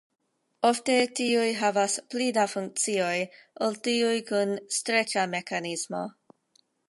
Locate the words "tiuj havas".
1.19-1.97